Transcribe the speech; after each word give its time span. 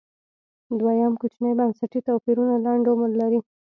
دویم 0.79 1.13
کوچني 1.21 1.51
بنسټي 1.57 1.99
توپیرونه 2.07 2.55
لنډ 2.65 2.85
عمر 2.91 3.09
لري 3.21 3.39